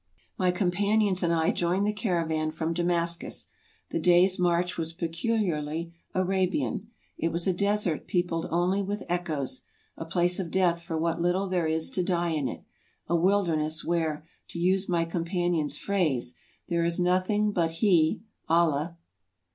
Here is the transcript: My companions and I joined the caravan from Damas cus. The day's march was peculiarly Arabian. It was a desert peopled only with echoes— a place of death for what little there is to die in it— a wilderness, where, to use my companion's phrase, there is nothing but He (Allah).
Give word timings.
My 0.35 0.49
companions 0.49 1.21
and 1.21 1.31
I 1.31 1.51
joined 1.51 1.85
the 1.85 1.93
caravan 1.93 2.49
from 2.49 2.73
Damas 2.73 3.15
cus. 3.17 3.49
The 3.91 3.99
day's 3.99 4.39
march 4.39 4.75
was 4.75 4.93
peculiarly 4.93 5.93
Arabian. 6.15 6.87
It 7.19 7.31
was 7.31 7.45
a 7.45 7.53
desert 7.53 8.07
peopled 8.07 8.47
only 8.49 8.81
with 8.81 9.03
echoes— 9.07 9.61
a 9.99 10.05
place 10.05 10.39
of 10.39 10.49
death 10.49 10.81
for 10.81 10.97
what 10.97 11.21
little 11.21 11.45
there 11.47 11.67
is 11.67 11.91
to 11.91 12.01
die 12.03 12.31
in 12.31 12.47
it— 12.47 12.63
a 13.09 13.15
wilderness, 13.15 13.85
where, 13.85 14.25
to 14.47 14.57
use 14.57 14.89
my 14.89 15.05
companion's 15.05 15.77
phrase, 15.77 16.35
there 16.67 16.83
is 16.83 16.99
nothing 16.99 17.51
but 17.51 17.69
He 17.69 18.23
(Allah). 18.49 18.97